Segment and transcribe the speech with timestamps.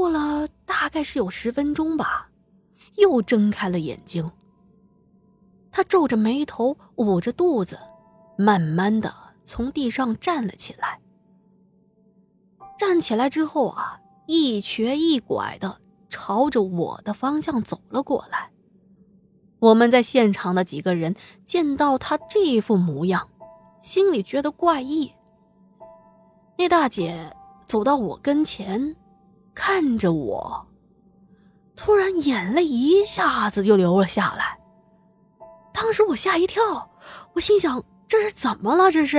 [0.00, 2.30] 过了大概是有十分钟吧，
[2.96, 4.32] 又睁开了眼睛。
[5.70, 7.78] 他皱着眉头，捂着肚子，
[8.38, 10.98] 慢慢的从地上站了起来。
[12.78, 18.50] 站起来之后啊，一瘸一拐的朝着我的方向走了过来。
[19.58, 21.14] 我们在现场的几个人
[21.44, 23.28] 见到他这副模样，
[23.82, 25.12] 心里觉得怪异。
[26.56, 27.36] 那大姐
[27.66, 28.96] 走到我跟前，
[29.54, 30.66] 看着我，
[31.76, 34.58] 突然眼泪一下子就流了下来。
[35.72, 36.90] 当时我吓一跳，
[37.34, 38.90] 我心想这是怎么了？
[38.90, 39.18] 这是？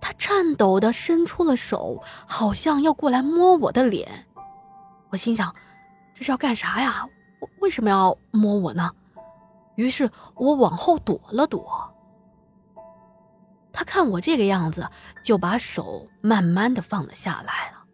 [0.00, 4.26] 他颤抖的伸出了手，好像要过来摸我的脸。
[5.10, 5.54] 我心想，
[6.14, 7.08] 这是要干啥呀？
[7.60, 8.90] 为什么要摸我呢？
[9.74, 11.92] 于是我往后躲了躲。
[13.76, 14.88] 他看我这个样子，
[15.22, 17.84] 就把手慢慢的放了下来了。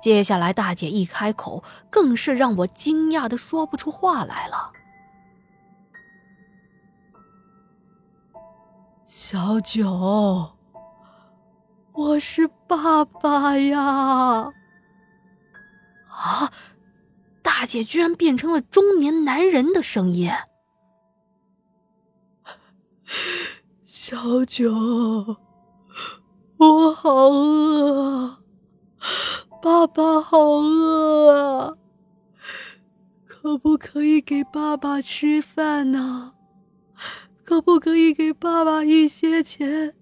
[0.00, 4.70] 接下来，大姐一开口，更是让我惊讶的说不出话来了。
[9.06, 10.56] 小九，
[11.90, 13.82] 我是爸爸呀！
[16.08, 16.52] 啊！
[17.42, 20.30] 大姐居然变成了中年男人的声音。
[24.06, 24.70] 小九，
[26.58, 28.40] 我好饿啊，
[29.62, 31.74] 爸爸好饿啊，
[33.26, 36.34] 可不可以给爸爸吃饭呢？
[37.44, 39.96] 可不可以给爸爸一些钱？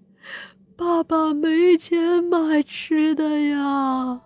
[0.75, 4.19] 爸爸没钱买吃的呀。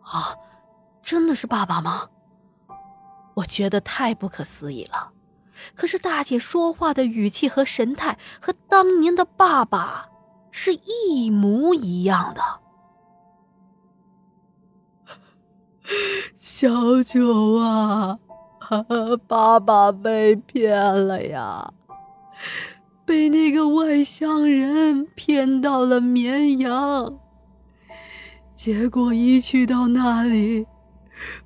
[0.00, 0.34] 啊！
[1.00, 2.08] 真的是爸爸吗？
[3.34, 5.12] 我觉得太不可思议了。
[5.74, 10.08] 可是大姐说话的语气和神态和当年的爸爸
[10.50, 12.40] 是一模一样的。
[16.36, 18.18] 小九啊，
[19.26, 20.76] 爸爸被骗
[21.06, 21.72] 了呀，
[23.04, 27.18] 被那个外乡人骗到了绵阳。
[28.54, 30.66] 结果一去到那里。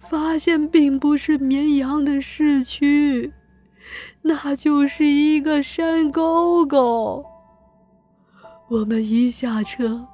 [0.09, 3.33] 发现并不是绵阳的市区，
[4.23, 7.25] 那就是一个山沟沟。
[8.69, 10.07] 我们一下车，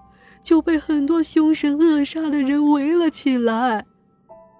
[0.42, 3.86] 就被很多凶神恶煞的人围了起来。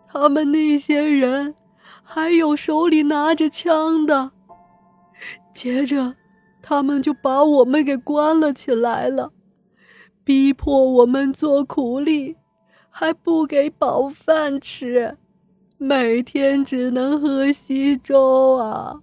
[0.09, 1.55] 他们那些人，
[2.03, 4.33] 还有手里拿着枪的。
[5.55, 6.15] 接着，
[6.62, 9.33] 他们就把我们给关了起来了，
[10.25, 12.37] 逼迫我们做苦力，
[12.89, 15.19] 还不给饱饭吃。
[15.84, 19.00] 每天只能喝稀粥啊！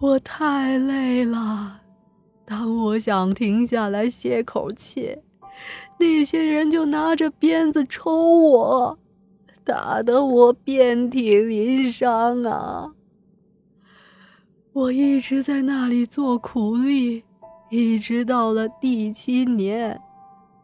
[0.00, 1.82] 我太累了。
[2.44, 5.16] 当我想停下来歇口气，
[6.00, 8.98] 那些人就拿着鞭子抽我，
[9.62, 12.90] 打得我遍体鳞伤啊！
[14.72, 17.22] 我一直在那里做苦力，
[17.70, 20.00] 一直到了第七年，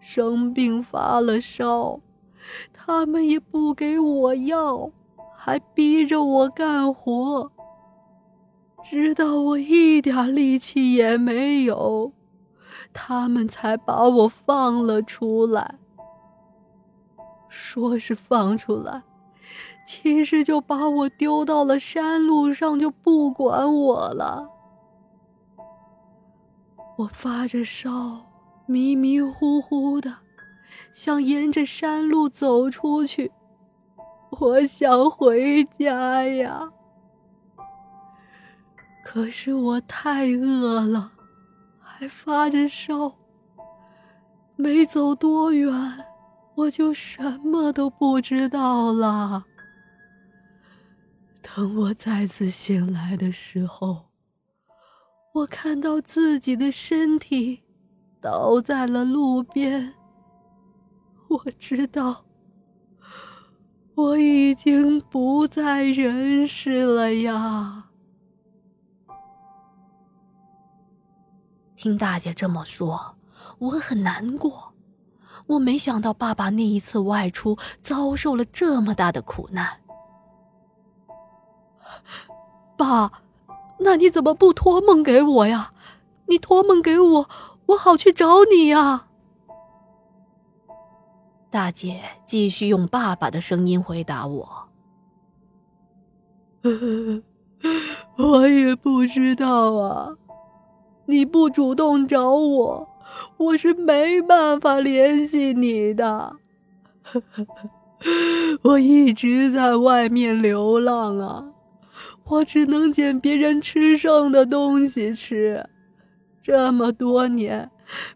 [0.00, 2.00] 生病发了烧。
[2.72, 4.90] 他们也不给我药，
[5.36, 7.50] 还逼着我干活，
[8.82, 12.12] 直到我一点力气也没有，
[12.92, 15.76] 他们才把我放了出来。
[17.48, 19.02] 说是放出来，
[19.86, 24.48] 其实就把我丢到了山路上，就不管我了。
[26.96, 27.90] 我发着烧，
[28.66, 30.14] 迷迷糊糊的。
[30.92, 33.32] 想沿着山路走出去，
[34.30, 36.72] 我想回家呀。
[39.04, 41.12] 可是我太饿了，
[41.78, 43.12] 还发着烧。
[44.56, 45.72] 没走多远，
[46.54, 49.46] 我就什么都不知道了。
[51.42, 54.10] 等我再次醒来的时候，
[55.32, 57.62] 我看到自己的身体
[58.20, 59.94] 倒在了路边。
[61.30, 62.24] 我知道，
[63.94, 67.84] 我已经不在人世了呀。
[71.76, 73.14] 听大姐这么说，
[73.58, 74.74] 我很难过。
[75.46, 79.80] 我没想到爸爸那一次外出遭受了这么大的苦难。
[82.76, 83.22] 爸，
[83.78, 85.70] 那你怎么不托梦给我呀？
[86.26, 87.30] 你托梦给我，
[87.66, 89.06] 我好去找你呀。
[91.50, 94.68] 大姐继续用爸爸的声音回答我：
[98.16, 100.16] “我也不知道啊，
[101.06, 102.88] 你不主动找我，
[103.36, 106.36] 我是没办法联系你的。
[108.62, 111.52] 我一直在外面流浪啊，
[112.26, 115.68] 我只能捡别人吃剩的东西吃，
[116.40, 117.68] 这么多年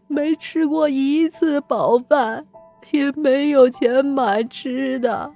[0.07, 2.45] 没吃过一次饱饭，
[2.91, 5.33] 也没有钱买吃的。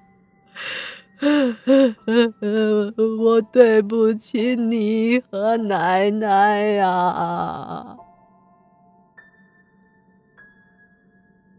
[3.20, 7.98] 我对不起你和奶奶呀。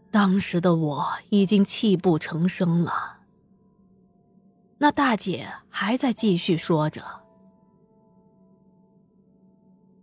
[0.09, 3.19] 当时的我已经泣不成声了。
[4.79, 7.03] 那大姐还在继续说着：“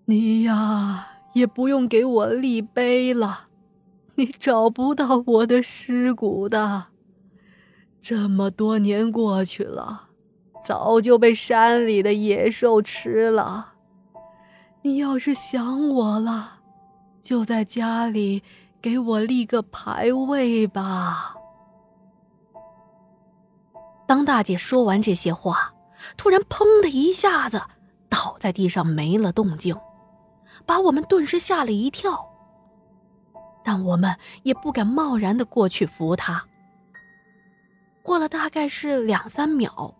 [0.07, 3.48] 你呀，也不用给我立碑了，
[4.19, 6.87] 你找不到我的尸骨的。
[8.01, 10.11] 这么多年过去了，
[10.65, 13.75] 早就被山里的野兽吃了。
[14.83, 16.61] 你要是想我了，
[17.21, 18.43] 就在家里。”
[18.81, 21.35] 给我立个牌位吧。
[24.07, 25.75] 当大姐说完这些话，
[26.17, 27.61] 突然“砰”的一下子
[28.09, 29.77] 倒在地上，没了动静，
[30.65, 32.28] 把我们顿时吓了一跳。
[33.63, 36.45] 但我们也不敢贸然的过去扶她。
[38.03, 39.95] 过了大概是两三秒，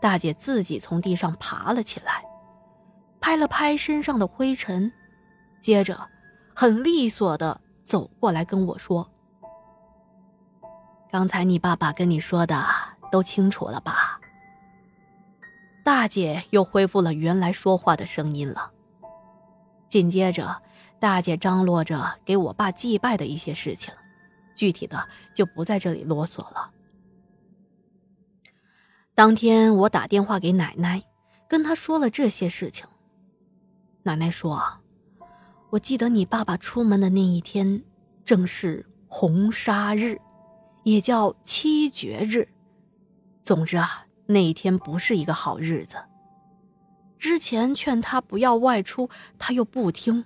[0.00, 2.24] 大姐自己从地上爬了起来，
[3.20, 4.92] 拍了拍身上的灰尘，
[5.60, 6.08] 接着
[6.54, 7.60] 很利索的。
[7.84, 9.08] 走过来跟我说
[11.08, 12.66] ：“刚才你爸爸跟你说的
[13.12, 14.18] 都清楚了吧？”
[15.86, 18.72] 大姐又恢复了原来说话的声音了。
[19.88, 20.60] 紧接着，
[20.98, 23.92] 大姐张罗着给我爸祭拜的一些事情，
[24.54, 26.70] 具体的就不在这里啰嗦了。
[29.14, 31.02] 当天我打电话给奶奶，
[31.48, 32.86] 跟她说了这些事情。
[34.02, 34.62] 奶奶说。
[35.70, 37.82] 我记得你爸爸出门的那一天，
[38.24, 40.16] 正是红纱日，
[40.84, 42.48] 也叫七绝日。
[43.42, 45.96] 总之啊，那一天不是一个好日子。
[47.18, 50.24] 之前劝他不要外出，他又不听。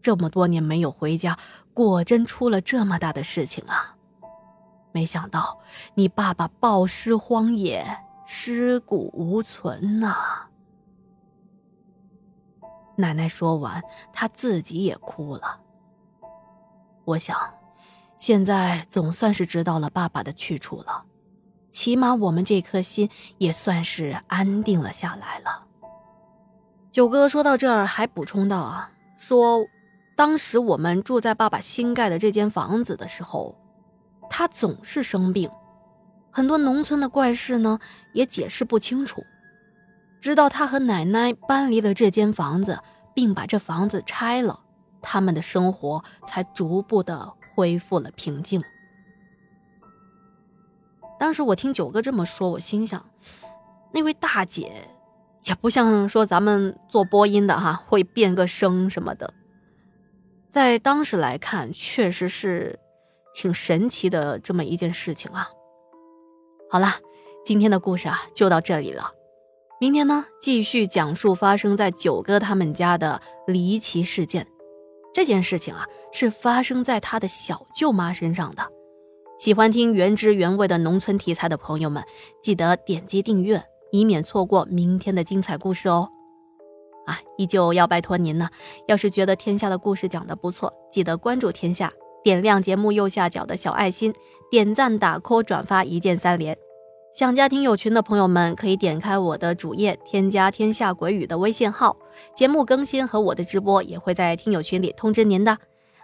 [0.00, 1.38] 这么多年没有回家，
[1.74, 3.96] 果真出了这么大的事情啊！
[4.92, 5.58] 没想到
[5.94, 7.86] 你爸爸暴尸荒野，
[8.26, 10.46] 尸骨无存呐。
[12.96, 15.60] 奶奶说完，她自己也哭了。
[17.04, 17.36] 我想，
[18.16, 21.04] 现在总算是知道了爸爸的去处了，
[21.70, 25.66] 起码我们这颗心也算是安定了下来了。
[26.90, 29.64] 九哥说到这儿，还补充道：“啊，说
[30.18, 33.56] 当时我们住在爸爸新盖的这间房子的时候，
[34.28, 35.48] 他总是生病，
[36.32, 37.78] 很多农村的怪事呢
[38.12, 39.22] 也解释不清楚。”
[40.20, 42.80] 直到他和奶奶搬离了这间房子，
[43.14, 44.58] 并把这房子拆了，
[45.00, 48.60] 他们的生活才逐步的恢复了平静。
[51.16, 53.08] 当时我听九哥这么说，我心想，
[53.92, 54.88] 那位大姐
[55.44, 59.32] 也不像说咱们做播音的哈，会变个声什么的，
[60.58, 62.80] 在当时来看，确实是
[63.32, 65.50] 挺神奇的这么一件事情啊。
[66.68, 66.94] 好了，
[67.44, 69.12] 今天的故事啊就到这里了。
[69.80, 74.48] 明天呢，继续讲述发生在九哥他们家的离奇事件。
[75.14, 78.68] 这件事情啊，是发生在他的小舅妈身上的。
[79.38, 82.02] 喜欢听原汁原味的农村题材的朋友们，
[82.42, 86.08] 记得点击订阅，以免错过明天的精彩故事哦。
[87.08, 88.50] 啊，依旧要拜托您呢，
[88.86, 91.90] 要是觉得天下的故事讲得不错，记得关注天下，
[92.22, 94.12] 点亮节目右下角的小爱心，
[94.50, 96.56] 点赞、打 call、转发，一键三连。
[97.14, 101.96] 想加听友群的朋友们，可以点开我的主页，添加“天下鬼语”的微信号，
[102.36, 105.56] 节目更新和我的直播也会在听友群里通知您的。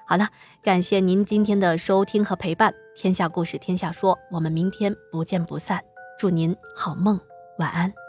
[0.07, 0.29] 好了，
[0.63, 5.81] 感谢您今天的收听和陪伴，天下故事天下说，我们明天不见不散。
[6.19, 7.21] 祝您好梦，
[7.59, 8.04] 晚安。